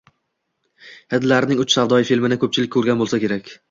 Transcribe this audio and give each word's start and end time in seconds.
Hindlarning 1.15 1.63
“Uch 1.67 1.77
savdoyi” 1.77 2.11
filmini 2.13 2.43
koʻpchilik 2.47 2.77
koʻrgan 2.79 3.03
boʻlsa 3.07 3.27
kerak. 3.27 3.59